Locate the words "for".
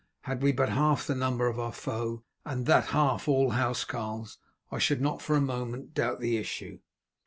5.21-5.35